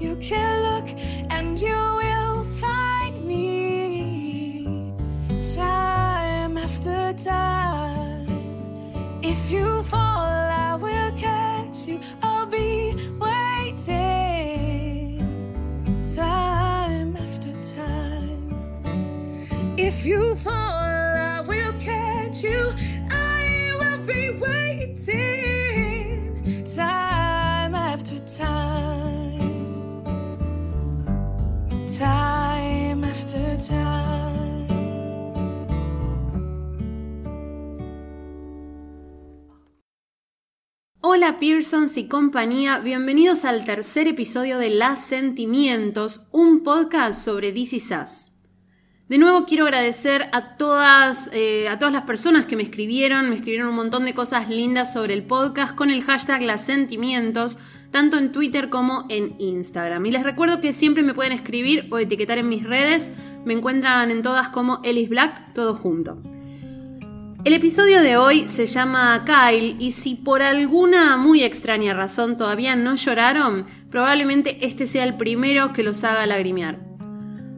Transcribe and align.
you 0.00 0.16
can 0.16 0.62
look, 0.62 0.88
and 1.30 1.60
you 1.60 2.05
Hola 41.16 41.38
Pearsons 41.40 41.96
y 41.96 42.08
compañía, 42.08 42.78
bienvenidos 42.78 43.46
al 43.46 43.64
tercer 43.64 44.06
episodio 44.06 44.58
de 44.58 44.68
Las 44.68 45.02
Sentimientos, 45.02 46.28
un 46.30 46.62
podcast 46.62 47.24
sobre 47.24 47.52
DC 47.52 47.80
Sass. 47.80 48.34
De 49.08 49.16
nuevo 49.16 49.46
quiero 49.46 49.64
agradecer 49.64 50.28
a 50.32 50.58
todas, 50.58 51.30
eh, 51.32 51.70
a 51.70 51.78
todas 51.78 51.94
las 51.94 52.02
personas 52.02 52.44
que 52.44 52.54
me 52.54 52.64
escribieron, 52.64 53.30
me 53.30 53.36
escribieron 53.36 53.68
un 53.70 53.76
montón 53.76 54.04
de 54.04 54.12
cosas 54.12 54.50
lindas 54.50 54.92
sobre 54.92 55.14
el 55.14 55.22
podcast 55.22 55.74
con 55.74 55.88
el 55.88 56.04
hashtag 56.04 56.42
Las 56.42 56.66
Sentimientos, 56.66 57.58
tanto 57.90 58.18
en 58.18 58.30
Twitter 58.30 58.68
como 58.68 59.06
en 59.08 59.36
Instagram. 59.38 60.04
Y 60.04 60.10
les 60.10 60.22
recuerdo 60.22 60.60
que 60.60 60.74
siempre 60.74 61.02
me 61.02 61.14
pueden 61.14 61.32
escribir 61.32 61.88
o 61.90 61.98
etiquetar 61.98 62.36
en 62.36 62.50
mis 62.50 62.62
redes, 62.62 63.10
me 63.46 63.54
encuentran 63.54 64.10
en 64.10 64.20
todas 64.20 64.50
como 64.50 64.80
Ellis 64.84 65.08
Black, 65.08 65.54
todo 65.54 65.76
junto. 65.76 66.20
El 67.46 67.52
episodio 67.52 68.02
de 68.02 68.16
hoy 68.16 68.48
se 68.48 68.66
llama 68.66 69.24
Kyle 69.24 69.76
y 69.78 69.92
si 69.92 70.16
por 70.16 70.42
alguna 70.42 71.16
muy 71.16 71.44
extraña 71.44 71.94
razón 71.94 72.36
todavía 72.36 72.74
no 72.74 72.96
lloraron, 72.96 73.66
probablemente 73.88 74.66
este 74.66 74.88
sea 74.88 75.04
el 75.04 75.16
primero 75.16 75.72
que 75.72 75.84
los 75.84 76.02
haga 76.02 76.26
lagrimear. 76.26 76.80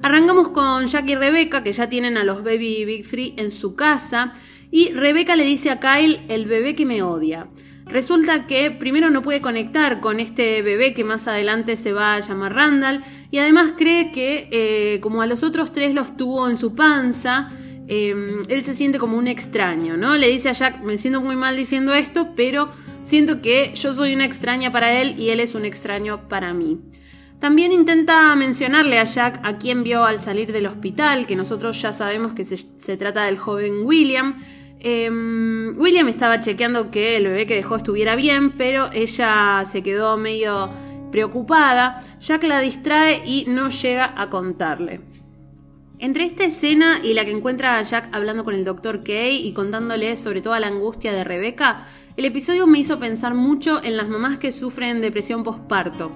Arrancamos 0.03 0.49
con 0.49 0.89
Jack 0.89 1.09
y 1.09 1.15
Rebecca 1.15 1.63
que 1.63 1.73
ya 1.73 1.89
tienen 1.89 2.19
a 2.19 2.25
los 2.25 2.45
Baby 2.45 2.85
Big 2.85 3.09
Three 3.09 3.33
en 3.39 3.51
su 3.51 3.77
casa 3.77 4.35
y 4.71 4.93
Rebecca 4.93 5.37
le 5.37 5.45
dice 5.45 5.71
a 5.71 5.81
Kyle 5.81 6.21
el 6.29 6.45
bebé 6.45 6.75
que 6.75 6.85
me 6.85 7.01
odia. 7.03 7.49
Resulta 7.87 8.47
que 8.47 8.71
primero 8.71 9.09
no 9.09 9.23
puede 9.23 9.41
conectar 9.41 10.01
con 10.01 10.21
este 10.21 10.61
bebé 10.61 10.93
que 10.93 11.05
más 11.05 11.27
adelante 11.27 11.77
se 11.77 11.95
va 11.95 12.17
a 12.17 12.21
llamar 12.21 12.53
Randall 12.53 13.03
y 13.31 13.39
además 13.39 13.73
cree 13.79 14.13
que 14.13 14.51
eh, 14.53 15.01
como 15.01 15.23
a 15.23 15.27
los 15.27 15.43
otros 15.43 15.73
tres 15.73 15.95
los 15.95 16.15
tuvo 16.15 16.47
en 16.51 16.59
su 16.59 16.75
panza, 16.75 17.49
eh, 17.89 18.43
él 18.49 18.65
se 18.65 18.75
siente 18.75 18.99
como 18.99 19.17
un 19.17 19.29
extraño, 19.29 19.97
¿no? 19.97 20.17
Le 20.17 20.29
dice 20.29 20.51
a 20.51 20.53
Jack, 20.53 20.83
me 20.83 20.99
siento 20.99 21.23
muy 21.23 21.37
mal 21.37 21.57
diciendo 21.57 21.95
esto, 21.95 22.29
pero 22.37 22.69
siento 23.03 23.41
que 23.41 23.73
yo 23.75 23.95
soy 23.95 24.15
una 24.15 24.27
extraña 24.27 24.71
para 24.71 25.01
él 25.01 25.19
y 25.19 25.31
él 25.31 25.41
es 25.41 25.55
un 25.55 25.65
extraño 25.65 26.29
para 26.29 26.53
mí. 26.53 26.79
También 27.41 27.73
intenta 27.73 28.35
mencionarle 28.35 28.99
a 28.99 29.05
Jack 29.05 29.41
a 29.43 29.57
quien 29.57 29.85
vio 29.85 30.05
al 30.05 30.21
salir 30.21 30.53
del 30.53 30.67
hospital, 30.67 31.27
que 31.27 31.37
nosotros 31.37 31.81
ya 31.81 31.93
sabemos 31.93 32.33
que 32.33 32.45
se, 32.45 32.97
trata 32.97 33.25
del 33.25 33.39
joven 33.39 33.87
William. 33.87 34.43
Eh, 34.81 35.09
William 35.77 36.09
estaba 36.09 36.41
chequeando 36.41 36.91
que 36.91 37.17
el 37.17 37.25
bebé 37.25 37.47
que 37.47 37.55
dejó 37.55 37.77
estuviera 37.77 38.17
bien, 38.17 38.53
pero 38.53 38.91
ella 38.93 39.63
se 39.65 39.83
quedó 39.83 40.19
medio 40.19 40.71
preocupada. 41.11 42.03
Jack 42.21 42.43
la 42.43 42.61
distrae 42.61 43.23
y 43.25 43.47
no 43.49 43.71
llega 43.71 44.13
a 44.17 44.29
contarle. 44.29 45.01
Entre 46.01 46.25
esta 46.25 46.45
escena 46.45 47.01
y 47.03 47.13
la 47.15 47.25
que 47.25 47.33
encuentra 47.33 47.77
a 47.77 47.83
Jack 47.83 48.09
hablando 48.13 48.45
con 48.45 48.55
el 48.55 48.65
Dr. 48.65 49.03
Kay 49.03 49.45
y 49.45 49.53
contándole 49.53 50.17
sobre 50.17 50.41
toda 50.41 50.61
la 50.61 50.69
angustia 50.69 51.13
de 51.13 51.25
Rebecca, 51.25 51.89
el 52.17 52.25
episodio 52.25 52.69
me 52.69 52.79
hizo 52.79 53.01
pensar 53.01 53.35
mucho 53.35 53.83
en 53.83 53.97
las 53.97 54.09
mamás 54.09 54.39
que 54.39 54.53
sufren 54.53 55.01
depresión 55.01 55.43
postparto. 55.43 56.13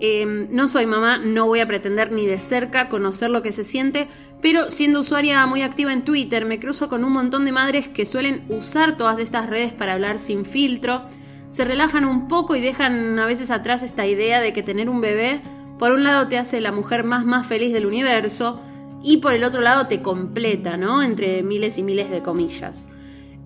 Eh, 0.00 0.26
no 0.50 0.68
soy 0.68 0.84
mamá, 0.84 1.16
no 1.16 1.46
voy 1.46 1.60
a 1.60 1.66
pretender 1.66 2.12
ni 2.12 2.26
de 2.26 2.38
cerca 2.38 2.90
conocer 2.90 3.30
lo 3.30 3.40
que 3.40 3.52
se 3.52 3.64
siente, 3.64 4.08
pero 4.42 4.70
siendo 4.70 5.00
usuaria 5.00 5.46
muy 5.46 5.62
activa 5.62 5.94
en 5.94 6.04
Twitter 6.04 6.44
me 6.44 6.60
cruzo 6.60 6.90
con 6.90 7.02
un 7.02 7.12
montón 7.12 7.46
de 7.46 7.52
madres 7.52 7.88
que 7.88 8.04
suelen 8.04 8.44
usar 8.50 8.98
todas 8.98 9.18
estas 9.18 9.48
redes 9.48 9.72
para 9.72 9.94
hablar 9.94 10.18
sin 10.18 10.44
filtro, 10.44 11.08
se 11.50 11.64
relajan 11.64 12.04
un 12.04 12.28
poco 12.28 12.54
y 12.54 12.60
dejan 12.60 13.18
a 13.18 13.24
veces 13.24 13.50
atrás 13.50 13.82
esta 13.82 14.06
idea 14.06 14.42
de 14.42 14.52
que 14.52 14.62
tener 14.62 14.90
un 14.90 15.00
bebé 15.00 15.40
por 15.78 15.92
un 15.92 16.04
lado 16.04 16.28
te 16.28 16.36
hace 16.36 16.60
la 16.60 16.70
mujer 16.70 17.02
más 17.02 17.24
más 17.24 17.46
feliz 17.46 17.72
del 17.72 17.86
universo, 17.86 18.60
y 19.02 19.18
por 19.18 19.32
el 19.32 19.44
otro 19.44 19.60
lado 19.60 19.86
te 19.86 20.02
completa, 20.02 20.76
¿no? 20.76 21.02
Entre 21.02 21.42
miles 21.42 21.78
y 21.78 21.82
miles 21.82 22.10
de 22.10 22.22
comillas. 22.22 22.90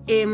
Eh, 0.07 0.25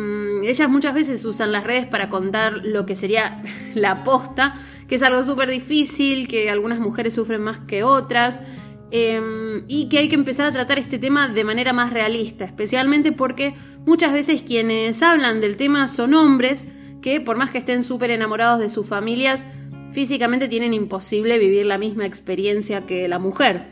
ellas 0.43 0.69
muchas 0.69 0.93
veces 0.93 1.25
usan 1.25 1.51
las 1.51 1.63
redes 1.63 1.87
para 1.87 2.09
contar 2.09 2.61
lo 2.63 2.85
que 2.85 2.95
sería 2.95 3.43
la 3.73 4.03
posta, 4.03 4.55
que 4.87 4.95
es 4.95 5.03
algo 5.03 5.23
súper 5.23 5.49
difícil, 5.49 6.27
que 6.27 6.49
algunas 6.49 6.79
mujeres 6.79 7.13
sufren 7.13 7.41
más 7.41 7.59
que 7.59 7.83
otras, 7.83 8.43
eh, 8.91 9.63
y 9.67 9.89
que 9.89 9.97
hay 9.97 10.09
que 10.09 10.15
empezar 10.15 10.45
a 10.45 10.51
tratar 10.51 10.77
este 10.77 10.99
tema 10.99 11.27
de 11.27 11.43
manera 11.43 11.73
más 11.73 11.91
realista, 11.91 12.45
especialmente 12.45 13.11
porque 13.11 13.55
muchas 13.87 14.13
veces 14.13 14.43
quienes 14.43 15.01
hablan 15.01 15.41
del 15.41 15.57
tema 15.57 15.87
son 15.87 16.13
hombres 16.13 16.67
que 17.01 17.19
por 17.19 17.35
más 17.35 17.49
que 17.49 17.57
estén 17.57 17.83
súper 17.83 18.11
enamorados 18.11 18.59
de 18.59 18.69
sus 18.69 18.87
familias, 18.87 19.47
físicamente 19.93 20.47
tienen 20.47 20.73
imposible 20.73 21.37
vivir 21.37 21.65
la 21.65 21.77
misma 21.77 22.05
experiencia 22.05 22.85
que 22.85 23.07
la 23.07 23.19
mujer. 23.19 23.67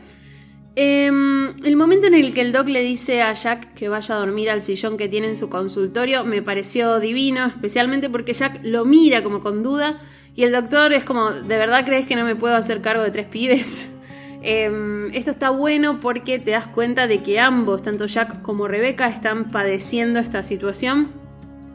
Eh, 0.74 1.06
el 1.06 1.76
momento 1.76 2.06
en 2.06 2.14
el 2.14 2.32
que 2.32 2.40
el 2.40 2.52
doc 2.52 2.66
le 2.66 2.80
dice 2.80 3.22
a 3.22 3.34
Jack 3.34 3.74
que 3.74 3.88
vaya 3.88 4.14
a 4.14 4.18
dormir 4.18 4.48
al 4.48 4.62
sillón 4.62 4.96
que 4.96 5.06
tiene 5.06 5.28
en 5.28 5.36
su 5.36 5.50
consultorio 5.50 6.24
me 6.24 6.40
pareció 6.40 6.98
divino, 6.98 7.46
especialmente 7.46 8.08
porque 8.08 8.32
Jack 8.32 8.60
lo 8.62 8.86
mira 8.86 9.22
como 9.22 9.40
con 9.40 9.62
duda 9.62 10.00
y 10.34 10.44
el 10.44 10.52
doctor 10.52 10.94
es 10.94 11.04
como, 11.04 11.30
¿de 11.30 11.58
verdad 11.58 11.84
crees 11.84 12.06
que 12.06 12.16
no 12.16 12.24
me 12.24 12.36
puedo 12.36 12.56
hacer 12.56 12.80
cargo 12.80 13.02
de 13.02 13.10
tres 13.10 13.26
pibes? 13.26 13.88
Eh, 14.44 15.08
esto 15.12 15.30
está 15.30 15.50
bueno 15.50 16.00
porque 16.00 16.40
te 16.40 16.50
das 16.50 16.66
cuenta 16.66 17.06
de 17.06 17.22
que 17.22 17.38
ambos, 17.38 17.80
tanto 17.82 18.06
Jack 18.06 18.42
como 18.42 18.66
Rebecca, 18.66 19.06
están 19.06 19.52
padeciendo 19.52 20.18
esta 20.18 20.42
situación 20.42 21.12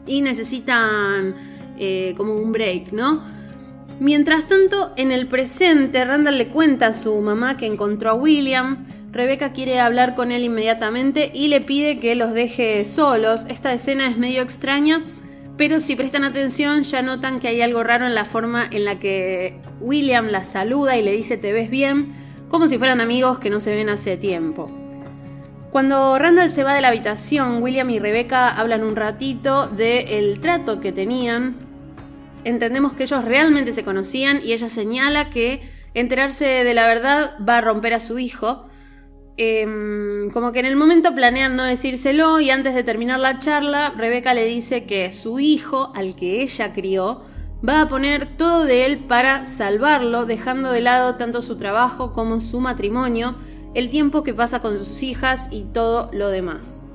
y 0.06 0.20
necesitan 0.20 1.34
eh, 1.78 2.12
como 2.18 2.34
un 2.34 2.52
break, 2.52 2.92
¿no? 2.92 3.22
Mientras 4.00 4.46
tanto, 4.46 4.92
en 4.96 5.10
el 5.10 5.26
presente, 5.26 6.04
Randall 6.04 6.38
le 6.38 6.48
cuenta 6.48 6.88
a 6.88 6.92
su 6.92 7.20
mamá 7.20 7.56
que 7.56 7.66
encontró 7.66 8.10
a 8.10 8.14
William. 8.14 8.86
Rebecca 9.10 9.52
quiere 9.52 9.80
hablar 9.80 10.14
con 10.14 10.30
él 10.30 10.44
inmediatamente 10.44 11.32
y 11.34 11.48
le 11.48 11.60
pide 11.60 11.98
que 11.98 12.14
los 12.14 12.32
deje 12.32 12.84
solos. 12.84 13.46
Esta 13.48 13.72
escena 13.72 14.06
es 14.06 14.16
medio 14.16 14.42
extraña, 14.42 15.04
pero 15.56 15.80
si 15.80 15.96
prestan 15.96 16.22
atención 16.22 16.84
ya 16.84 17.02
notan 17.02 17.40
que 17.40 17.48
hay 17.48 17.60
algo 17.60 17.82
raro 17.82 18.06
en 18.06 18.14
la 18.14 18.24
forma 18.24 18.68
en 18.70 18.84
la 18.84 19.00
que 19.00 19.60
William 19.80 20.28
la 20.28 20.44
saluda 20.44 20.96
y 20.96 21.02
le 21.02 21.12
dice 21.12 21.36
te 21.36 21.52
ves 21.52 21.68
bien, 21.68 22.14
como 22.48 22.68
si 22.68 22.78
fueran 22.78 23.00
amigos 23.00 23.40
que 23.40 23.50
no 23.50 23.58
se 23.58 23.74
ven 23.74 23.88
hace 23.88 24.16
tiempo. 24.16 24.70
Cuando 25.72 26.16
Randall 26.18 26.52
se 26.52 26.62
va 26.62 26.74
de 26.74 26.80
la 26.80 26.88
habitación, 26.88 27.62
William 27.62 27.90
y 27.90 27.98
Rebecca 27.98 28.48
hablan 28.48 28.84
un 28.84 28.94
ratito 28.94 29.66
del 29.66 30.40
trato 30.40 30.80
que 30.80 30.92
tenían, 30.92 31.67
entendemos 32.48 32.94
que 32.94 33.04
ellos 33.04 33.24
realmente 33.24 33.72
se 33.72 33.84
conocían 33.84 34.40
y 34.42 34.52
ella 34.52 34.68
señala 34.68 35.30
que 35.30 35.60
enterarse 35.94 36.44
de 36.44 36.74
la 36.74 36.86
verdad 36.86 37.36
va 37.46 37.58
a 37.58 37.60
romper 37.60 37.94
a 37.94 38.00
su 38.00 38.18
hijo. 38.18 38.66
Eh, 39.36 39.64
como 40.32 40.50
que 40.50 40.58
en 40.58 40.66
el 40.66 40.74
momento 40.74 41.14
planean 41.14 41.54
no 41.54 41.62
decírselo 41.62 42.40
y 42.40 42.50
antes 42.50 42.74
de 42.74 42.82
terminar 42.82 43.20
la 43.20 43.38
charla, 43.38 43.94
Rebeca 43.96 44.34
le 44.34 44.46
dice 44.46 44.84
que 44.84 45.12
su 45.12 45.38
hijo, 45.38 45.92
al 45.94 46.16
que 46.16 46.42
ella 46.42 46.72
crió, 46.72 47.22
va 47.66 47.82
a 47.82 47.88
poner 47.88 48.36
todo 48.36 48.64
de 48.64 48.84
él 48.84 48.98
para 48.98 49.46
salvarlo, 49.46 50.26
dejando 50.26 50.72
de 50.72 50.80
lado 50.80 51.16
tanto 51.16 51.42
su 51.42 51.56
trabajo 51.56 52.12
como 52.12 52.40
su 52.40 52.60
matrimonio, 52.60 53.36
el 53.74 53.90
tiempo 53.90 54.24
que 54.24 54.34
pasa 54.34 54.60
con 54.60 54.76
sus 54.78 55.02
hijas 55.02 55.48
y 55.52 55.64
todo 55.72 56.10
lo 56.12 56.30
demás. 56.30 56.87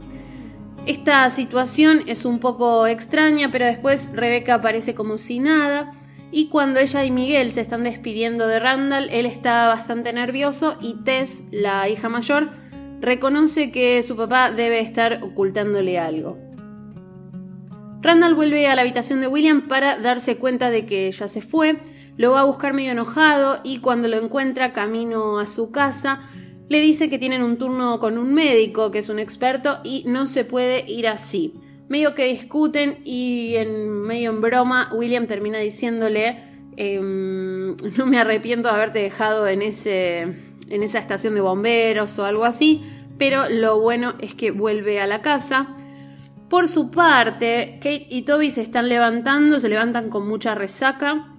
Esta 0.85 1.29
situación 1.29 2.01
es 2.07 2.25
un 2.25 2.39
poco 2.39 2.87
extraña, 2.87 3.49
pero 3.53 3.65
después 3.65 4.11
Rebeca 4.13 4.55
aparece 4.55 4.93
como 4.93 5.17
si 5.17 5.39
nada. 5.39 5.93
Y 6.29 6.49
cuando 6.49 6.81
ella 6.81 7.05
y 7.05 7.11
Miguel 7.11 7.51
se 7.53 7.61
están 7.61 7.85
despidiendo 7.85 8.47
de 8.47 8.59
Randall, 8.59 9.07
él 9.11 9.25
está 9.25 9.67
bastante 9.67 10.11
nervioso 10.11 10.75
y 10.81 10.95
Tess, 11.05 11.45
la 11.51 11.87
hija 11.87 12.09
mayor, 12.09 12.49
reconoce 12.99 13.71
que 13.71 14.03
su 14.03 14.17
papá 14.17 14.51
debe 14.51 14.81
estar 14.81 15.23
ocultándole 15.23 15.99
algo. 15.99 16.37
Randall 18.01 18.35
vuelve 18.35 18.67
a 18.67 18.75
la 18.75 18.81
habitación 18.81 19.21
de 19.21 19.27
William 19.27 19.69
para 19.69 19.97
darse 19.97 20.35
cuenta 20.35 20.69
de 20.69 20.85
que 20.85 21.09
ya 21.13 21.29
se 21.29 21.39
fue, 21.39 21.77
lo 22.17 22.31
va 22.31 22.41
a 22.41 22.45
buscar 22.45 22.73
medio 22.73 22.91
enojado 22.91 23.61
y 23.63 23.79
cuando 23.79 24.09
lo 24.09 24.17
encuentra 24.17 24.73
camino 24.73 25.39
a 25.39 25.45
su 25.47 25.71
casa, 25.71 26.19
le 26.69 26.79
dice 26.79 27.09
que 27.09 27.19
tienen 27.19 27.43
un 27.43 27.57
turno 27.57 27.99
con 27.99 28.17
un 28.17 28.33
médico 28.33 28.91
que 28.91 28.99
es 28.99 29.09
un 29.09 29.19
experto 29.19 29.79
y 29.83 30.03
no 30.07 30.27
se 30.27 30.45
puede 30.45 30.89
ir 30.89 31.07
así. 31.07 31.53
Medio 31.89 32.15
que 32.15 32.25
discuten 32.25 32.99
y 33.03 33.55
en 33.55 34.01
medio 34.01 34.31
en 34.31 34.41
broma 34.41 34.89
William 34.93 35.27
termina 35.27 35.59
diciéndole 35.59 36.53
eh, 36.77 36.99
no 37.97 38.05
me 38.05 38.19
arrepiento 38.19 38.69
de 38.69 38.73
haberte 38.73 38.99
dejado 38.99 39.47
en, 39.47 39.61
ese, 39.61 40.21
en 40.21 40.83
esa 40.83 40.99
estación 40.99 41.35
de 41.35 41.41
bomberos 41.41 42.17
o 42.19 42.25
algo 42.25 42.45
así, 42.45 42.83
pero 43.17 43.49
lo 43.49 43.79
bueno 43.79 44.15
es 44.19 44.33
que 44.33 44.51
vuelve 44.51 44.99
a 44.99 45.07
la 45.07 45.21
casa. 45.21 45.75
Por 46.49 46.67
su 46.67 46.91
parte, 46.91 47.79
Kate 47.81 48.07
y 48.09 48.23
Toby 48.23 48.51
se 48.51 48.61
están 48.61 48.89
levantando, 48.89 49.59
se 49.59 49.69
levantan 49.69 50.09
con 50.09 50.27
mucha 50.27 50.55
resaca. 50.55 51.29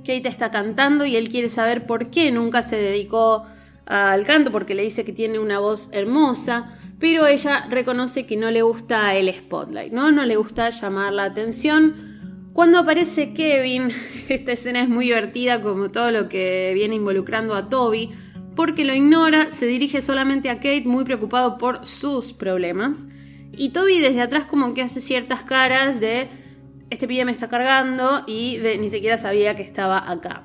Kate 0.00 0.28
está 0.28 0.50
cantando 0.50 1.04
y 1.04 1.16
él 1.16 1.28
quiere 1.28 1.48
saber 1.48 1.86
por 1.86 2.10
qué 2.10 2.30
nunca 2.30 2.62
se 2.62 2.76
dedicó 2.76 3.46
al 3.88 4.26
canto, 4.26 4.52
porque 4.52 4.74
le 4.74 4.82
dice 4.82 5.04
que 5.04 5.12
tiene 5.12 5.38
una 5.38 5.58
voz 5.58 5.88
hermosa, 5.92 6.78
pero 7.00 7.26
ella 7.26 7.66
reconoce 7.70 8.26
que 8.26 8.36
no 8.36 8.50
le 8.50 8.60
gusta 8.62 9.14
el 9.14 9.32
spotlight, 9.32 9.92
¿no? 9.92 10.12
No 10.12 10.26
le 10.26 10.36
gusta 10.36 10.68
llamar 10.68 11.12
la 11.12 11.24
atención. 11.24 12.50
Cuando 12.52 12.78
aparece 12.78 13.32
Kevin, 13.32 13.90
esta 14.28 14.52
escena 14.52 14.82
es 14.82 14.88
muy 14.88 15.06
divertida 15.06 15.62
como 15.62 15.90
todo 15.90 16.10
lo 16.10 16.28
que 16.28 16.72
viene 16.74 16.96
involucrando 16.96 17.54
a 17.54 17.70
Toby, 17.70 18.10
porque 18.54 18.84
lo 18.84 18.92
ignora, 18.92 19.52
se 19.52 19.66
dirige 19.66 20.02
solamente 20.02 20.50
a 20.50 20.56
Kate 20.56 20.82
muy 20.84 21.04
preocupado 21.04 21.56
por 21.56 21.86
sus 21.86 22.32
problemas. 22.32 23.08
Y 23.52 23.70
Toby 23.70 24.00
desde 24.00 24.20
atrás 24.20 24.44
como 24.44 24.74
que 24.74 24.82
hace 24.82 25.00
ciertas 25.00 25.42
caras 25.42 25.98
de 26.00 26.28
este 26.90 27.08
pibe 27.08 27.24
me 27.24 27.32
está 27.32 27.48
cargando 27.48 28.22
y 28.26 28.58
ni 28.78 28.90
siquiera 28.90 29.16
sabía 29.16 29.56
que 29.56 29.62
estaba 29.62 30.10
acá. 30.10 30.44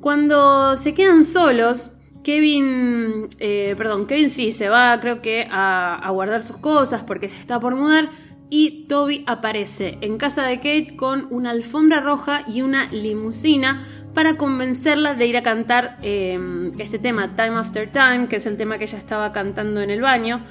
Cuando 0.00 0.74
se 0.76 0.94
quedan 0.94 1.24
solos, 1.24 1.92
Kevin, 2.26 3.28
eh, 3.38 3.76
perdón, 3.78 4.08
Kevin 4.08 4.30
sí 4.30 4.50
se 4.50 4.68
va 4.68 4.98
creo 5.00 5.22
que 5.22 5.46
a, 5.48 6.10
guardar 6.10 6.42
sus 6.42 6.56
cosas 6.56 7.04
porque 7.04 7.28
se 7.28 7.38
está 7.38 7.60
por 7.60 7.76
mudar 7.76 8.10
y 8.50 8.88
Toby 8.88 9.22
aparece 9.28 9.96
en 10.00 10.18
casa 10.18 10.42
de 10.42 10.56
Kate 10.56 10.96
con 10.96 11.28
una 11.30 11.50
alfombra 11.50 12.00
roja 12.00 12.42
y 12.48 12.62
una 12.62 12.90
limusina 12.90 13.86
para 14.12 14.36
convencerla 14.36 15.14
de 15.14 15.26
ir 15.28 15.36
a 15.36 15.44
cantar 15.44 15.98
em, 16.02 16.72
este 16.80 16.98
tema, 16.98 17.36
Time 17.36 17.60
After 17.60 17.92
Time, 17.92 18.26
que 18.26 18.36
es 18.36 18.46
el 18.46 18.56
tema 18.56 18.76
que 18.78 18.86
ella 18.86 18.98
estaba 18.98 19.30
cantando 19.30 19.80
en 19.80 19.90
el 19.90 20.00
baño, 20.00 20.44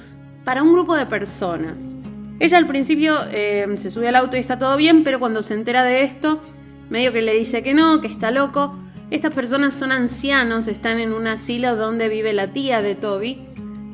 para 0.46 0.62
un 0.62 0.72
grupo 0.72 0.96
de 0.96 1.04
personas. 1.04 1.98
Ella 2.40 2.56
al 2.56 2.66
principio 2.66 3.18
em, 3.32 3.76
se 3.76 3.90
sube 3.90 4.08
al 4.08 4.16
auto 4.16 4.38
y 4.38 4.40
está 4.40 4.58
todo 4.58 4.78
bien, 4.78 5.04
pero 5.04 5.20
cuando 5.20 5.42
se 5.42 5.52
entera 5.52 5.84
de 5.84 6.04
esto, 6.04 6.40
medio 6.88 7.12
que 7.12 7.20
le 7.20 7.34
dice 7.34 7.62
que 7.62 7.74
no, 7.74 8.00
que 8.00 8.06
está 8.06 8.30
loco. 8.30 8.85
Estas 9.10 9.32
personas 9.32 9.74
son 9.74 9.92
ancianos, 9.92 10.66
están 10.66 10.98
en 10.98 11.12
un 11.12 11.28
asilo 11.28 11.76
donde 11.76 12.08
vive 12.08 12.32
la 12.32 12.52
tía 12.52 12.82
de 12.82 12.96
Toby. 12.96 13.38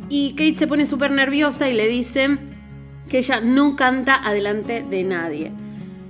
Y 0.09 0.31
Kate 0.33 0.57
se 0.57 0.67
pone 0.67 0.87
súper 0.87 1.11
nerviosa 1.11 1.69
y 1.69 1.75
le 1.75 1.87
dice 1.87 2.39
que 3.09 3.19
ella 3.19 3.41
no 3.41 3.77
canta 3.77 4.15
adelante 4.15 4.85
de 4.89 5.05
nadie. 5.05 5.53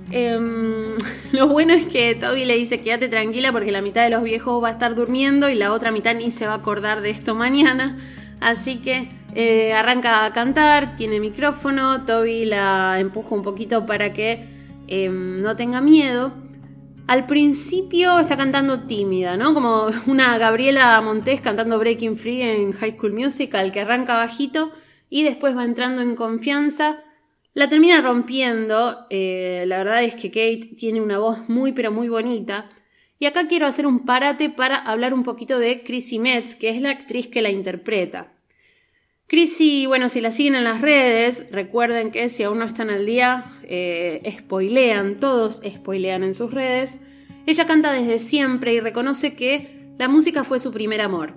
Em, 0.09 0.95
lo 1.33 1.47
bueno 1.47 1.73
es 1.73 1.85
que 1.85 2.15
Toby 2.15 2.45
le 2.45 2.55
dice 2.55 2.79
quédate 2.81 3.09
tranquila 3.09 3.51
porque 3.51 3.71
la 3.71 3.81
mitad 3.81 4.03
de 4.03 4.09
los 4.09 4.23
viejos 4.23 4.63
va 4.63 4.69
a 4.69 4.71
estar 4.71 4.95
durmiendo 4.95 5.49
y 5.49 5.55
la 5.55 5.73
otra 5.73 5.91
mitad 5.91 6.15
ni 6.15 6.31
se 6.31 6.45
va 6.45 6.53
a 6.53 6.57
acordar 6.57 7.01
de 7.01 7.09
esto 7.09 7.35
mañana. 7.35 7.97
Así 8.39 8.77
que 8.77 9.09
eh, 9.35 9.73
arranca 9.73 10.25
a 10.25 10.31
cantar, 10.31 10.95
tiene 10.95 11.19
micrófono, 11.19 12.05
Toby 12.05 12.45
la 12.45 12.99
empuja 12.99 13.35
un 13.35 13.41
poquito 13.41 13.85
para 13.85 14.13
que 14.13 14.47
em, 14.87 15.41
no 15.41 15.57
tenga 15.57 15.81
miedo. 15.81 16.42
Al 17.07 17.25
principio 17.25 18.19
está 18.19 18.37
cantando 18.37 18.87
tímida, 18.87 19.37
¿no? 19.37 19.53
Como 19.53 19.87
una 20.07 20.37
Gabriela 20.37 20.99
Montes 21.01 21.41
cantando 21.41 21.77
Breaking 21.79 22.17
Free 22.17 22.41
en 22.41 22.71
High 22.71 22.97
School 22.97 23.13
Musical, 23.13 23.71
que 23.71 23.81
arranca 23.81 24.15
bajito 24.17 24.71
y 25.09 25.23
después 25.23 25.55
va 25.55 25.65
entrando 25.65 26.01
en 26.01 26.15
confianza 26.15 27.03
la 27.55 27.69
termina 27.69 28.01
rompiendo, 28.01 29.05
eh, 29.11 29.65
la 29.67 29.77
verdad 29.77 30.03
es 30.03 30.15
que 30.15 30.29
Kate 30.29 30.75
tiene 30.75 31.01
una 31.01 31.19
voz 31.19 31.47
muy 31.47 31.71
pero 31.71 31.91
muy 31.91 32.09
bonita. 32.09 32.69
Y 33.19 33.27
acá 33.27 33.47
quiero 33.47 33.67
hacer 33.67 33.85
un 33.85 34.05
parate 34.05 34.49
para 34.49 34.77
hablar 34.77 35.13
un 35.13 35.23
poquito 35.23 35.59
de 35.59 35.83
Chrissy 35.83 36.17
Metz, 36.17 36.55
que 36.55 36.69
es 36.69 36.81
la 36.81 36.89
actriz 36.89 37.27
que 37.27 37.43
la 37.43 37.51
interpreta. 37.51 38.32
Chrissy, 39.33 39.87
bueno, 39.87 40.09
si 40.09 40.21
la 40.21 40.31
siguen 40.31 40.53
en 40.53 40.63
las 40.63 40.79
redes, 40.79 41.47
recuerden 41.49 42.11
que 42.11 42.29
si 42.29 42.43
aún 42.43 42.59
no 42.59 42.65
están 42.65 42.91
al 42.91 43.07
día, 43.07 43.45
eh, 43.63 44.21
spoilean, 44.37 45.17
todos 45.17 45.59
spoilean 45.67 46.21
en 46.23 46.35
sus 46.35 46.53
redes. 46.53 47.01
Ella 47.47 47.65
canta 47.65 47.91
desde 47.91 48.19
siempre 48.19 48.75
y 48.75 48.79
reconoce 48.79 49.33
que 49.33 49.89
la 49.97 50.07
música 50.07 50.43
fue 50.43 50.59
su 50.59 50.71
primer 50.71 51.01
amor. 51.01 51.33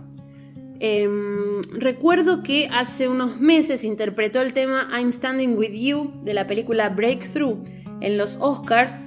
Em, 0.79 1.63
recuerdo 1.73 2.43
que 2.43 2.69
hace 2.71 3.09
unos 3.09 3.41
meses 3.41 3.83
interpretó 3.83 4.43
el 4.43 4.53
tema 4.53 4.91
I'm 4.93 5.11
Standing 5.11 5.57
With 5.57 5.73
You 5.73 6.21
de 6.23 6.35
la 6.35 6.47
película 6.47 6.91
Breakthrough 6.91 7.65
en 8.03 8.19
los 8.19 8.37
Oscars. 8.43 9.03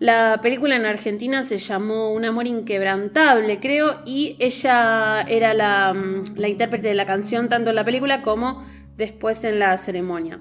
La 0.00 0.38
película 0.40 0.76
en 0.76 0.86
Argentina 0.86 1.42
se 1.42 1.58
llamó 1.58 2.14
Un 2.14 2.24
amor 2.24 2.46
inquebrantable, 2.46 3.60
creo, 3.60 3.98
y 4.06 4.34
ella 4.38 5.20
era 5.28 5.52
la, 5.52 5.92
mm, 5.92 6.36
la 6.36 6.48
intérprete 6.48 6.88
de 6.88 6.94
la 6.94 7.04
canción 7.04 7.50
tanto 7.50 7.68
en 7.68 7.76
la 7.76 7.84
película 7.84 8.22
como 8.22 8.64
después 8.96 9.44
en 9.44 9.58
la 9.58 9.76
ceremonia. 9.76 10.40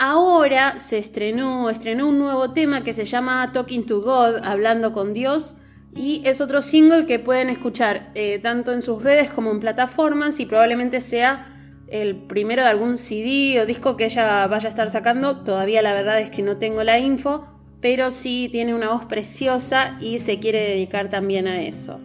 Ahora 0.00 0.80
se 0.80 0.98
estrenó, 0.98 1.70
estrenó 1.70 2.08
un 2.08 2.18
nuevo 2.18 2.52
tema 2.52 2.82
que 2.82 2.92
se 2.92 3.04
llama 3.04 3.52
Talking 3.52 3.86
to 3.86 4.00
God, 4.00 4.42
hablando 4.42 4.92
con 4.92 5.14
Dios, 5.14 5.58
y 5.94 6.20
es 6.24 6.40
otro 6.40 6.60
single 6.60 7.06
que 7.06 7.20
pueden 7.20 7.50
escuchar 7.50 8.10
eh, 8.16 8.40
tanto 8.42 8.72
en 8.72 8.82
sus 8.82 9.00
redes 9.00 9.30
como 9.30 9.52
en 9.52 9.60
plataformas 9.60 10.40
y 10.40 10.46
probablemente 10.46 11.00
sea 11.00 11.46
el 11.86 12.16
primero 12.16 12.62
de 12.62 12.68
algún 12.68 12.98
CD 12.98 13.60
o 13.60 13.66
disco 13.66 13.96
que 13.96 14.06
ella 14.06 14.44
vaya 14.48 14.66
a 14.66 14.70
estar 14.70 14.90
sacando. 14.90 15.44
Todavía 15.44 15.82
la 15.82 15.92
verdad 15.92 16.18
es 16.18 16.30
que 16.30 16.42
no 16.42 16.56
tengo 16.56 16.82
la 16.82 16.98
info, 16.98 17.46
pero 17.82 18.10
sí 18.10 18.48
tiene 18.50 18.74
una 18.74 18.90
voz 18.90 19.04
preciosa 19.04 19.98
y 20.00 20.18
se 20.20 20.38
quiere 20.38 20.60
dedicar 20.60 21.10
también 21.10 21.46
a 21.46 21.62
eso. 21.62 22.00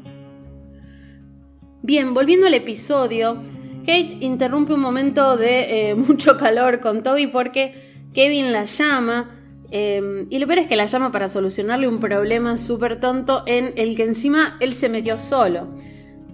Bien, 1.82 2.14
volviendo 2.14 2.48
al 2.48 2.54
episodio, 2.56 3.38
Kate 3.86 4.18
interrumpe 4.20 4.74
un 4.74 4.82
momento 4.82 5.38
de 5.38 5.92
eh, 5.92 5.96
mucho 5.96 6.36
calor 6.36 6.82
con 6.82 7.04
Toby 7.04 7.28
porque 7.28 8.04
Kevin 8.14 8.52
la 8.52 8.66
llama 8.66 9.38
Em, 9.70 10.28
y 10.30 10.40
lo 10.40 10.48
peor 10.48 10.60
es 10.60 10.68
que 10.68 10.78
la 10.78 10.86
llama 10.86 11.12
para 11.12 11.28
solucionarle 11.28 11.88
un 11.88 12.00
problema 12.00 12.56
súper 12.58 13.00
tonto 13.00 13.44
en 13.46 13.74
el 13.76 13.98
que 13.98 14.04
encima 14.04 14.56
él 14.60 14.76
se 14.76 14.90
metió 14.90 15.18
solo. 15.18 15.68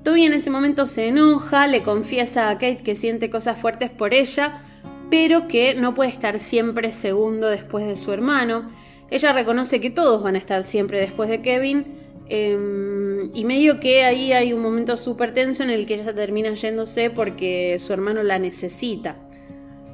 Toby 0.03 0.25
en 0.25 0.33
ese 0.33 0.49
momento 0.49 0.85
se 0.85 1.07
enoja, 1.07 1.65
le 1.67 1.81
confiesa 1.81 2.49
a 2.49 2.55
Kate 2.55 2.83
que 2.83 2.95
siente 2.95 3.29
cosas 3.29 3.57
fuertes 3.57 3.89
por 3.89 4.13
ella, 4.13 4.61
pero 5.09 5.47
que 5.47 5.73
no 5.73 5.95
puede 5.95 6.11
estar 6.11 6.39
siempre 6.39 6.91
segundo 6.91 7.47
después 7.47 7.87
de 7.87 7.95
su 7.95 8.11
hermano. 8.11 8.67
Ella 9.13 9.31
reconoce 9.31 9.79
que 9.79 9.91
todos 9.91 10.23
van 10.23 10.33
a 10.33 10.39
estar 10.39 10.63
siempre 10.63 10.99
después 10.99 11.29
de 11.29 11.43
Kevin. 11.43 11.99
Em, 12.29 13.29
y 13.35 13.45
medio 13.45 13.79
que 13.79 14.03
ahí 14.05 14.33
hay 14.33 14.53
un 14.53 14.61
momento 14.63 14.97
súper 14.97 15.35
tenso 15.35 15.61
en 15.61 15.69
el 15.69 15.85
que 15.85 15.93
ella 15.93 16.15
termina 16.15 16.51
yéndose 16.55 17.11
porque 17.11 17.77
su 17.77 17.93
hermano 17.93 18.23
la 18.23 18.39
necesita. 18.39 19.17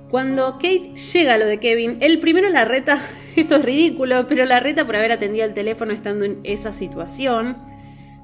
Cuando 0.09 0.53
Kate 0.53 0.93
llega 0.95 1.33
a 1.33 1.37
lo 1.37 1.47
de 1.47 1.59
Kevin, 1.59 1.97
él 1.99 2.21
primero 2.21 2.47
la 2.49 2.63
reta, 2.63 3.01
esto 3.35 3.57
es 3.57 3.65
ridículo, 3.65 4.25
pero 4.29 4.45
la 4.45 4.61
reta 4.61 4.85
por 4.85 4.95
haber 4.95 5.11
atendido 5.11 5.43
el 5.43 5.53
teléfono 5.53 5.91
estando 5.91 6.23
en 6.23 6.39
esa 6.45 6.71
situación. 6.71 7.57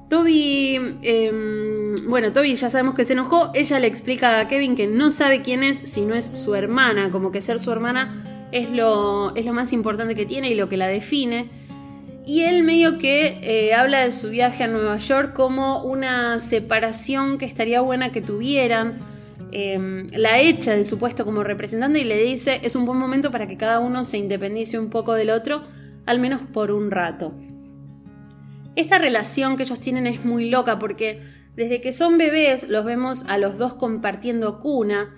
Toby, 0.08 0.76
em, 1.02 2.08
bueno, 2.08 2.32
Toby 2.32 2.56
ya 2.56 2.70
sabemos 2.70 2.94
que 2.94 3.04
se 3.04 3.12
enojó, 3.12 3.50
ella 3.52 3.78
le 3.80 3.86
explica 3.86 4.40
a 4.40 4.48
Kevin 4.48 4.74
que 4.74 4.86
no 4.86 5.10
sabe 5.10 5.42
quién 5.42 5.62
es 5.62 5.76
si 5.76 6.06
no 6.06 6.14
es 6.14 6.24
su 6.24 6.54
hermana, 6.54 7.10
como 7.10 7.32
que 7.32 7.42
ser 7.42 7.58
su 7.58 7.70
hermana 7.70 8.32
es 8.52 8.70
lo, 8.70 9.34
es 9.34 9.44
lo 9.44 9.52
más 9.52 9.72
importante 9.72 10.14
que 10.14 10.26
tiene 10.26 10.50
y 10.50 10.54
lo 10.54 10.68
que 10.68 10.76
la 10.76 10.88
define. 10.88 11.50
Y 12.26 12.42
él 12.42 12.64
medio 12.64 12.98
que 12.98 13.38
eh, 13.42 13.74
habla 13.74 14.00
de 14.00 14.12
su 14.12 14.30
viaje 14.30 14.64
a 14.64 14.66
Nueva 14.66 14.96
York 14.96 15.32
como 15.32 15.82
una 15.84 16.38
separación 16.38 17.38
que 17.38 17.44
estaría 17.46 17.80
buena 17.80 18.10
que 18.10 18.20
tuvieran 18.20 18.98
Em, 19.52 20.06
la 20.12 20.40
echa 20.40 20.72
de 20.72 20.84
su 20.84 20.98
puesto 20.98 21.24
como 21.24 21.44
representante 21.44 22.00
y 22.00 22.04
le 22.04 22.22
dice 22.22 22.60
es 22.62 22.74
un 22.74 22.84
buen 22.84 22.98
momento 22.98 23.30
para 23.30 23.46
que 23.46 23.56
cada 23.56 23.78
uno 23.78 24.04
se 24.04 24.18
independice 24.18 24.78
un 24.78 24.90
poco 24.90 25.14
del 25.14 25.30
otro, 25.30 25.62
al 26.04 26.18
menos 26.18 26.42
por 26.42 26.70
un 26.70 26.90
rato. 26.90 27.32
Esta 28.74 28.98
relación 28.98 29.56
que 29.56 29.62
ellos 29.62 29.80
tienen 29.80 30.06
es 30.06 30.24
muy 30.24 30.50
loca 30.50 30.78
porque 30.78 31.22
desde 31.54 31.80
que 31.80 31.92
son 31.92 32.18
bebés 32.18 32.68
los 32.68 32.84
vemos 32.84 33.24
a 33.28 33.38
los 33.38 33.56
dos 33.56 33.74
compartiendo 33.74 34.58
cuna 34.58 35.14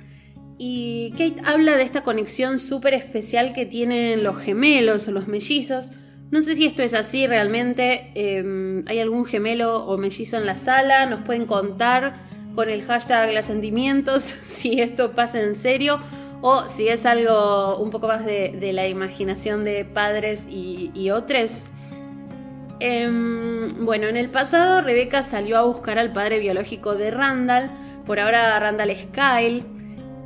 y 0.58 1.12
Kate 1.12 1.40
habla 1.44 1.76
de 1.76 1.84
esta 1.84 2.02
conexión 2.02 2.58
súper 2.58 2.94
especial 2.94 3.52
que 3.52 3.64
tienen 3.64 4.22
los 4.24 4.38
gemelos 4.38 5.08
o 5.08 5.12
los 5.12 5.28
mellizos. 5.28 5.92
No 6.30 6.42
sé 6.42 6.56
si 6.56 6.66
esto 6.66 6.82
es 6.82 6.92
así 6.94 7.26
realmente. 7.26 8.10
Em, 8.14 8.84
¿Hay 8.86 8.98
algún 8.98 9.24
gemelo 9.24 9.86
o 9.86 9.96
mellizo 9.96 10.36
en 10.36 10.44
la 10.44 10.56
sala? 10.56 11.06
¿Nos 11.06 11.22
pueden 11.24 11.46
contar? 11.46 12.28
con 12.58 12.68
el 12.68 12.84
hashtag 12.86 13.44
sentimientos 13.44 14.24
si 14.46 14.80
esto 14.80 15.12
pasa 15.12 15.40
en 15.40 15.54
serio 15.54 16.00
o 16.42 16.66
si 16.66 16.88
es 16.88 17.06
algo 17.06 17.76
un 17.78 17.90
poco 17.90 18.08
más 18.08 18.24
de, 18.24 18.72
la 18.72 18.88
imaginación 18.88 19.62
de 19.62 19.84
padres 19.84 20.44
y, 20.48 21.10
otros. 21.10 21.66
Em, 22.80 23.68
bueno, 23.78 24.08
en 24.08 24.16
el 24.16 24.28
pasado 24.30 24.82
Rebeca 24.82 25.22
salió 25.22 25.56
a 25.56 25.62
buscar 25.62 26.00
al 26.00 26.12
padre 26.12 26.40
biológico 26.40 26.96
de 26.96 27.12
Randall, 27.12 27.70
por 28.06 28.18
ahora 28.18 28.58
Randall 28.58 28.90
es 28.90 29.06
Kyle, 29.06 29.64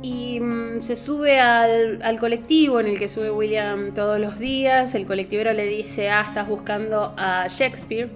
y 0.03 0.39
mm, 0.39 0.81
se 0.81 0.97
sube 0.97 1.39
al, 1.39 2.19
colectivo 2.19 2.79
en 2.79 2.87
el 2.87 2.99
que 2.99 3.07
sube 3.07 3.31
William 3.31 3.93
todos 3.93 4.19
los 4.19 4.37
días, 4.37 4.93
el 4.93 5.07
colectivero 5.07 5.53
le 5.53 5.65
dice, 5.65 6.09
ah, 6.09 6.21
estás 6.21 6.47
buscando 6.47 7.15
a 7.17 7.47
Shakespeare, 7.47 8.11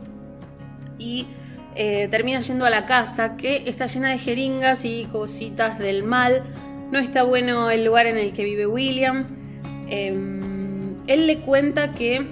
y 0.99 1.25
eh, 1.75 2.07
termina 2.11 2.41
yendo 2.41 2.65
a 2.65 2.69
la 2.69 2.85
casa 2.85 3.37
que 3.37 3.63
está 3.69 3.85
llena 3.85 4.11
de 4.11 4.17
jeringas 4.17 4.83
y 4.83 5.05
cositas 5.11 5.79
del 5.79 6.03
mal. 6.03 6.43
No 6.91 6.99
está 6.99 7.23
bueno 7.23 7.69
el 7.69 7.85
lugar 7.85 8.05
en 8.07 8.17
el 8.17 8.33
que 8.33 8.43
vive 8.43 8.65
William. 8.65 9.27
Em, 9.89 10.97
él 11.07 11.27
le 11.27 11.39
cuenta 11.39 11.93
que 11.93 12.25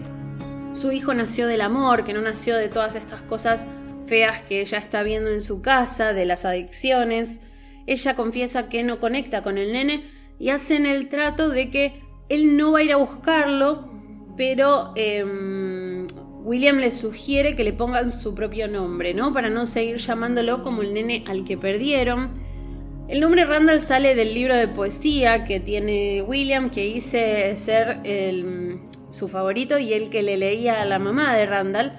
su 0.74 0.92
hijo 0.92 1.14
nació 1.14 1.48
del 1.48 1.62
amor, 1.62 2.04
que 2.04 2.14
no 2.14 2.22
nació 2.22 2.58
de 2.58 2.68
todas 2.70 2.96
estas 2.96 3.22
cosas 3.22 3.66
feas 4.08 4.42
que 4.42 4.62
ella 4.62 4.80
está 4.80 5.04
viendo 5.04 5.30
en 5.30 5.42
su 5.42 5.62
casa, 5.62 6.12
de 6.14 6.26
las 6.26 6.44
adicciones. 6.44 7.42
Ella 7.88 8.16
confiesa 8.16 8.70
que 8.70 8.84
no 8.84 9.00
conecta 9.00 9.42
con 9.42 9.58
el 9.58 9.74
nene 9.74 10.06
y 10.40 10.50
hacen 10.50 10.86
el 10.86 11.10
trato 11.10 11.50
de 11.50 11.70
que 11.70 12.02
él 12.30 12.58
no 12.58 12.72
va 12.72 12.80
a 12.80 12.84
ir 12.84 12.92
a 12.92 12.98
buscarlo, 12.98 13.90
pero 14.36 14.92
em, 14.96 16.08
William 16.44 16.78
le 16.78 16.92
sugiere 16.92 17.56
que 17.56 17.64
le 17.64 17.74
pongan 17.74 18.12
su 18.12 18.34
propio 18.36 18.68
nombre, 18.68 19.14
¿no? 19.14 19.32
Para 19.34 19.50
no 19.50 19.66
seguir 19.66 19.98
llamándolo 19.98 20.64
como 20.64 20.82
el 20.82 20.94
nene 20.94 21.24
al 21.28 21.46
que 21.46 21.58
perdieron. 21.58 22.32
El 23.08 23.20
nombre 23.20 23.46
Randall 23.46 23.82
sale 23.82 24.16
del 24.16 24.34
libro 24.34 24.56
de 24.56 24.68
poesía 24.68 25.46
que 25.46 25.60
tiene 25.60 26.24
William, 26.24 26.72
que 26.72 26.88
hice 26.88 27.56
ser 27.56 28.02
su 29.12 29.28
favorito 29.28 29.78
y 29.78 29.94
el 29.94 30.10
que 30.10 30.24
le 30.24 30.38
leía 30.38 30.82
a 30.82 30.86
la 30.86 30.98
mamá 30.98 31.36
de 31.36 31.46
Randall. 31.46 31.94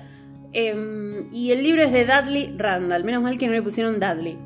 Em, 0.52 1.32
y 1.32 1.52
el 1.52 1.62
libro 1.62 1.82
es 1.82 1.92
de 1.92 2.06
Dudley 2.06 2.54
Randall, 2.56 3.04
menos 3.04 3.22
mal 3.22 3.38
que 3.38 3.46
no 3.46 3.52
le 3.52 3.62
pusieron 3.62 4.00
Dudley. 4.00 4.36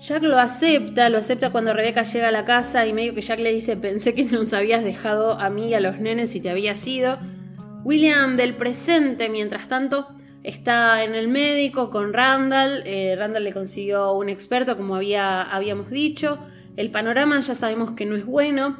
Jack 0.00 0.22
lo 0.22 0.38
acepta, 0.38 1.10
lo 1.10 1.18
acepta 1.18 1.50
cuando 1.50 1.74
Rebeca 1.74 2.04
llega 2.04 2.28
a 2.28 2.32
la 2.32 2.46
casa 2.46 2.86
y 2.86 2.92
medio 2.94 3.14
que 3.14 3.20
Jack 3.20 3.38
le 3.38 3.52
dice 3.52 3.76
pensé 3.76 4.14
que 4.14 4.24
nos 4.24 4.54
habías 4.54 4.82
dejado 4.82 5.38
a 5.38 5.50
mí 5.50 5.68
y 5.68 5.74
a 5.74 5.80
los 5.80 5.98
nenes 5.98 6.34
y 6.34 6.40
te 6.40 6.48
habías 6.48 6.86
ido. 6.86 7.18
William 7.84 8.38
del 8.38 8.56
presente, 8.56 9.28
mientras 9.28 9.68
tanto, 9.68 10.08
está 10.42 11.04
en 11.04 11.14
el 11.14 11.28
médico 11.28 11.90
con 11.90 12.14
Randall. 12.14 12.82
Eh, 12.86 13.14
Randall 13.16 13.44
le 13.44 13.52
consiguió 13.52 14.12
un 14.14 14.30
experto, 14.30 14.76
como 14.76 14.96
había, 14.96 15.42
habíamos 15.42 15.90
dicho. 15.90 16.38
El 16.76 16.90
panorama 16.90 17.38
ya 17.40 17.54
sabemos 17.54 17.92
que 17.92 18.06
no 18.06 18.16
es 18.16 18.24
bueno. 18.24 18.78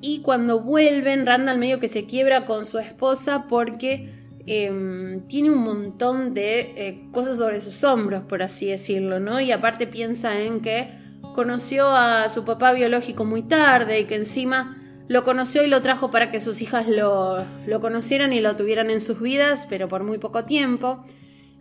Y 0.00 0.22
cuando 0.22 0.60
vuelven, 0.60 1.26
Randall 1.26 1.58
medio 1.58 1.80
que 1.80 1.88
se 1.88 2.06
quiebra 2.06 2.46
con 2.46 2.64
su 2.64 2.78
esposa 2.78 3.46
porque 3.46 4.15
Em, 4.48 5.26
tiene 5.26 5.50
un 5.50 5.58
montón 5.58 6.32
de 6.32 6.60
eh, 6.76 7.08
cosas 7.10 7.38
sobre 7.38 7.58
sus 7.60 7.82
hombros, 7.82 8.22
por 8.24 8.44
así 8.44 8.66
decirlo, 8.66 9.18
¿no? 9.18 9.40
Y 9.40 9.50
aparte 9.50 9.88
piensa 9.88 10.40
en 10.40 10.60
que 10.60 10.88
conoció 11.34 11.90
a 11.90 12.28
su 12.28 12.44
papá 12.44 12.72
biológico 12.72 13.24
muy 13.24 13.42
tarde 13.42 14.00
y 14.00 14.04
que 14.04 14.14
encima 14.14 14.80
lo 15.08 15.24
conoció 15.24 15.64
y 15.64 15.68
lo 15.68 15.82
trajo 15.82 16.12
para 16.12 16.30
que 16.30 16.38
sus 16.38 16.62
hijas 16.62 16.86
lo, 16.88 17.44
conocieran 17.80 18.32
y 18.32 18.40
lo 18.40 18.54
tuvieran 18.54 18.90
en 18.90 19.00
sus 19.00 19.20
vidas, 19.20 19.66
pero 19.68 19.88
por 19.88 20.04
muy 20.04 20.18
poco 20.18 20.44
tiempo. 20.44 21.04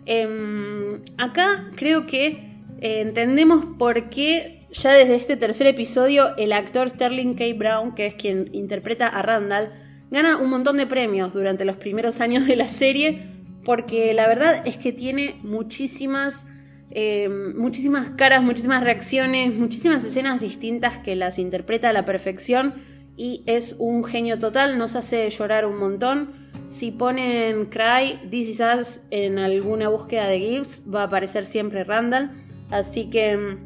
Em, 0.06 1.02
acá 1.18 1.72
creo 1.76 2.06
que 2.06 2.62
eh, 2.82 3.02
entendemos 3.02 3.66
por 3.80 4.10
qué 4.10 4.68
ya 4.72 4.92
desde 4.92 5.16
este 5.16 5.38
tercer 5.38 5.66
episodio 5.68 6.36
el 6.38 6.54
actor 6.54 6.90
Sterling 6.90 7.34
K. 7.34 7.46
Brown, 7.58 7.96
que 7.96 8.06
es 8.06 8.14
quien 8.14 8.50
interpreta 8.54 9.08
a 9.08 9.24
Randall, 9.24 9.72
Gana 10.12 10.38
un 10.38 10.50
montón 10.50 10.78
de 10.78 10.88
premios 10.88 11.34
durante 11.34 11.66
los 11.66 11.78
primeros 11.78 12.22
años 12.22 12.46
de 12.48 12.56
la 12.56 12.68
serie 12.68 13.36
porque 13.66 14.14
la 14.14 14.28
verdad 14.28 14.66
es 14.66 14.78
que 14.78 14.94
tiene 14.94 15.40
muchísimas, 15.44 16.48
eh, 16.92 17.28
muchísimas 17.28 18.12
caras, 18.12 18.44
muchísimas 18.44 18.84
reacciones, 18.84 19.54
muchísimas 19.54 20.04
escenas 20.06 20.40
distintas 20.40 21.00
que 21.00 21.16
las 21.16 21.40
interpreta 21.40 21.90
a 21.90 21.94
la 21.94 22.06
perfección 22.06 22.76
y 23.18 23.44
es 23.48 23.76
un 23.80 24.04
genio 24.04 24.40
total, 24.40 24.78
nos 24.78 24.96
hace 24.96 25.30
llorar 25.30 25.66
un 25.66 25.78
montón. 25.78 26.46
Si 26.70 26.92
ponen 26.92 27.66
Cry, 27.66 28.20
This 28.30 28.48
Is 28.50 28.60
Us 28.60 29.02
en 29.10 29.40
alguna 29.40 29.90
búsqueda 29.90 30.28
de 30.28 30.40
GIFs, 30.40 30.84
va 30.94 31.02
a 31.02 31.06
aparecer 31.06 31.46
siempre 31.46 31.84
Randall. 31.84 32.32
Así 32.72 33.10
que, 33.10 33.58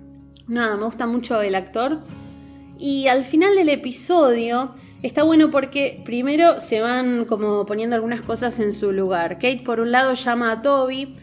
nada, 0.47 0.77
me 0.77 0.83
gusta 0.83 1.07
mucho 1.07 1.41
el 1.41 1.55
actor. 1.55 2.01
Y 2.77 3.07
al 3.07 3.25
final 3.25 3.55
del 3.55 3.69
episodio 3.69 4.75
Está 5.01 5.23
bueno 5.23 5.49
porque 5.49 6.01
primero 6.03 6.59
se 6.59 6.81
van 6.81 7.23
como 7.23 7.65
poniendo 7.65 7.95
algunas 7.95 8.21
cosas 8.21 8.59
en 8.59 8.73
su 8.73 8.91
lugar. 8.91 9.35
Kate 9.35 9.61
por 9.63 9.79
un 9.79 9.91
lado 9.91 10.13
llama 10.13 10.51
a 10.51 10.61
Toby, 10.61 11.15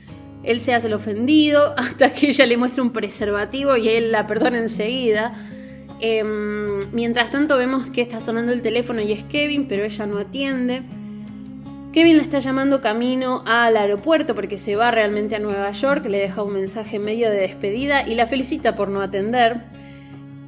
él 0.43 0.61
se 0.61 0.73
hace 0.73 0.87
el 0.87 0.95
ofendido 0.95 1.75
hasta 1.77 2.13
que 2.13 2.29
ella 2.29 2.47
le 2.47 2.57
muestra 2.57 2.83
un 2.83 2.93
preservativo 2.93 3.77
y 3.77 3.89
él 3.89 4.13
la 4.13 4.27
perdona 4.27 4.59
enseguida. 4.59 5.35
Em, 6.01 6.81
mientras 6.93 7.31
tanto 7.31 7.59
vemos 7.59 7.87
que 7.87 8.01
está 8.01 8.21
sonando 8.21 8.53
el 8.53 8.63
teléfono 8.63 9.01
y 9.03 9.13
es 9.13 9.23
Kevin, 9.25 9.67
pero 9.69 9.85
ella 9.85 10.07
no 10.07 10.19
atiende. 10.19 10.83
Kevin 11.93 12.19
la 12.19 12.23
está 12.23 12.39
llamando 12.39 12.83
camino 12.83 13.43
al 13.47 13.77
aeropuerto 13.77 14.35
porque 14.35 14.59
se 14.59 14.77
va 14.77 14.91
realmente 14.91 15.37
a 15.37 15.39
Nueva 15.39 15.71
York, 15.71 16.05
le 16.07 16.19
deja 16.19 16.43
un 16.43 16.53
mensaje 16.53 16.99
medio 16.99 17.31
de 17.31 17.39
despedida 17.39 18.07
y 18.07 18.15
la 18.15 18.27
felicita 18.27 18.75
por 18.75 18.89
no 18.89 19.01
atender. 19.01 19.63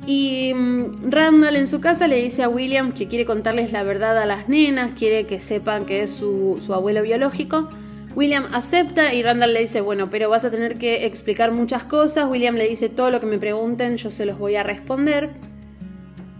Y 0.09 0.55
mm, 0.55 1.11
Randall 1.11 1.57
en 1.57 1.69
su 1.69 1.83
casa 1.83 2.09
le 2.09 2.17
dice 2.23 2.43
a 2.43 2.49
William 2.49 2.93
que 2.93 3.09
quiere 3.09 3.27
contarles 3.27 3.73
la 3.73 3.83
verdad 3.83 4.17
a 4.17 4.25
las 4.25 4.49
nenas, 4.49 4.93
quiere 4.97 5.27
que 5.27 5.39
sepan 5.39 5.85
que 5.85 6.03
es 6.03 6.11
su, 6.11 6.59
abuelo 6.73 7.03
biológico. 7.03 7.69
William 8.17 8.47
acepta 8.55 9.13
y 9.13 9.23
Randall 9.23 9.53
le 9.53 9.61
dice, 9.61 9.83
bueno, 9.83 10.09
pero 10.09 10.31
vas 10.31 10.47
a 10.47 10.51
tener 10.51 10.79
que 10.79 11.05
explicar 11.05 11.53
muchas 11.53 11.85
cosas. 11.85 12.27
William 12.27 12.55
le 12.55 12.67
dice, 12.67 12.89
todo 12.89 13.11
lo 13.11 13.21
que 13.21 13.27
me 13.27 13.39
pregunten 13.39 13.99
yo 13.99 14.11
se 14.11 14.25
los 14.25 14.39
voy 14.39 14.57
a 14.57 14.63
responder. 14.63 15.33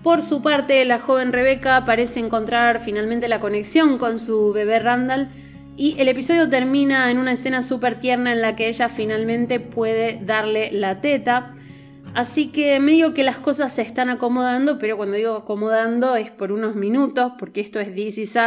Por 0.03 0.23
su 0.23 0.41
parte, 0.41 0.83
la 0.87 0.99
joven 0.99 1.35
Rebecca 1.35 1.85
parece 1.85 2.21
encontrar 2.21 2.81
finalmente 2.81 3.29
la 3.29 3.39
conexión 3.39 3.99
con 3.99 4.19
su 4.19 4.55
bebé 4.55 4.79
Randall 4.79 5.29
y 5.77 6.01
el 6.01 6.09
episodio 6.09 6.49
termina 6.49 7.11
en 7.11 7.19
una 7.19 7.33
escena 7.33 7.63
súper 7.63 7.99
tierna 7.99 8.33
en 8.33 8.41
la 8.41 8.57
que 8.57 8.69
ella 8.69 8.89
finalmente 8.89 9.61
puede 9.61 10.21
darle 10.25 10.71
la 10.73 11.03
teta. 11.03 11.55
Así 12.15 12.49
que 12.49 12.81
medio 12.81 13.15
que 13.15 13.23
las 13.23 13.39
cosas 13.39 13.73
se 13.73 13.83
están 13.83 14.09
acomodando, 14.09 14.79
pero 14.79 14.97
cuando 14.97 15.17
digo 15.17 15.35
acomodando 15.35 16.17
es 16.17 16.31
por 16.31 16.53
unos 16.53 16.75
minutos, 16.75 17.33
porque 17.39 17.61
esto 17.61 17.81
es 17.81 17.95
This 17.95 18.19
Is 18.19 18.39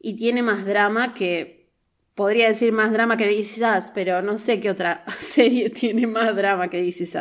y 0.00 0.16
tiene 0.16 0.42
más 0.42 0.64
drama 0.64 1.14
que. 1.14 1.68
Podría 2.14 2.48
decir 2.48 2.72
más 2.72 2.92
drama 2.92 3.18
que 3.18 3.28
This 3.28 3.58
Is 3.58 3.90
pero 3.94 4.22
no 4.22 4.38
sé 4.38 4.60
qué 4.60 4.70
otra 4.70 5.04
serie 5.18 5.68
tiene 5.68 6.06
más 6.06 6.34
drama 6.34 6.70
que 6.70 6.80
This 6.80 7.02
Is 7.02 7.18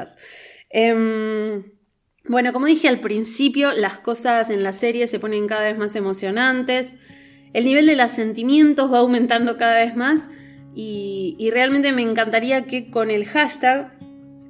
em, 0.69 1.63
bueno, 2.27 2.53
como 2.53 2.67
dije 2.67 2.87
al 2.87 3.01
principio, 3.01 3.73
las 3.73 3.99
cosas 3.99 4.49
en 4.49 4.63
la 4.63 4.71
serie 4.71 5.07
se 5.07 5.19
ponen 5.19 5.47
cada 5.47 5.63
vez 5.63 5.77
más 5.77 5.95
emocionantes. 5.95 6.97
El 7.53 7.65
nivel 7.65 7.85
de 7.85 7.95
los 7.95 8.11
sentimientos 8.11 8.91
va 8.91 8.99
aumentando 8.99 9.57
cada 9.57 9.75
vez 9.75 9.95
más. 9.95 10.29
y 10.77 11.49
realmente 11.51 11.93
me 11.93 12.01
encantaría 12.01 12.65
que 12.65 12.91
con 12.91 13.09
el 13.09 13.25
hashtag 13.25 13.95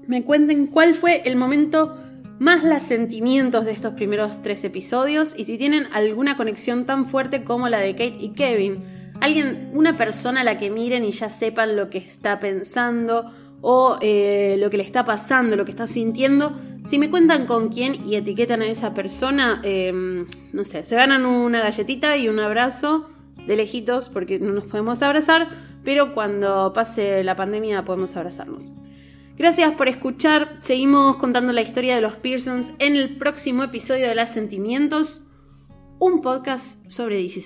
me 0.07 0.23
cuenten 0.23 0.67
cuál 0.67 0.95
fue 0.95 1.21
el 1.25 1.35
momento 1.35 1.97
más 2.39 2.63
los 2.63 2.83
sentimientos 2.83 3.65
de 3.65 3.71
estos 3.71 3.93
primeros 3.93 4.41
tres 4.41 4.63
episodios 4.63 5.33
y 5.37 5.45
si 5.45 5.57
tienen 5.57 5.87
alguna 5.93 6.35
conexión 6.35 6.85
tan 6.85 7.05
fuerte 7.05 7.43
como 7.43 7.69
la 7.69 7.79
de 7.79 7.91
Kate 7.93 8.17
y 8.19 8.29
Kevin. 8.29 8.83
Alguien, 9.21 9.71
una 9.73 9.95
persona 9.95 10.41
a 10.41 10.43
la 10.43 10.57
que 10.57 10.69
miren 10.69 11.05
y 11.05 11.11
ya 11.11 11.29
sepan 11.29 11.77
lo 11.77 11.89
que 11.89 11.99
está 11.99 12.39
pensando 12.39 13.31
o 13.61 13.97
eh, 14.01 14.57
lo 14.59 14.69
que 14.69 14.77
le 14.77 14.83
está 14.83 15.05
pasando, 15.05 15.55
lo 15.55 15.63
que 15.63 15.71
está 15.71 15.87
sintiendo. 15.87 16.59
Si 16.85 16.99
me 16.99 17.09
cuentan 17.09 17.45
con 17.45 17.69
quién 17.69 18.07
y 18.07 18.15
etiquetan 18.15 18.61
a 18.61 18.67
esa 18.67 18.93
persona, 18.93 19.61
em, 19.63 20.27
no 20.51 20.65
sé, 20.65 20.83
se 20.83 20.95
ganan 20.95 21.25
una 21.25 21.61
galletita 21.61 22.17
y 22.17 22.27
un 22.27 22.39
abrazo 22.39 23.09
de 23.47 23.55
lejitos 23.55 24.09
porque 24.09 24.39
no 24.39 24.51
nos 24.51 24.65
podemos 24.65 25.01
abrazar, 25.01 25.47
pero 25.83 26.13
cuando 26.13 26.73
pase 26.73 27.23
la 27.23 27.35
pandemia 27.35 27.85
podemos 27.85 28.15
abrazarnos. 28.17 28.73
Gracias 29.37 29.73
por 29.73 29.89
escuchar. 29.89 30.59
Seguimos 30.61 31.17
contando 31.17 31.51
la 31.51 31.61
historia 31.61 31.95
de 31.95 32.01
los 32.01 32.15
Pearsons 32.15 32.73
en 32.79 32.95
el 32.95 33.17
próximo 33.17 33.63
episodio 33.63 34.07
de 34.07 34.15
Las 34.15 34.33
Sentimientos, 34.33 35.23
un 35.99 36.21
podcast 36.21 36.89
sobre 36.89 37.21
DC 37.21 37.41